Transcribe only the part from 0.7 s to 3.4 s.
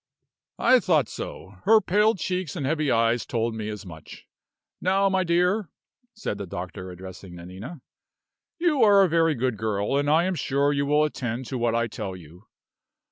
thought so! Her pale cheeks and heavy eyes